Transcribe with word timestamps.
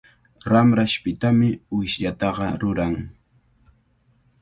Ramrashpitami 0.53 1.49
wishllataqa 1.77 2.47
ruran. 2.61 2.95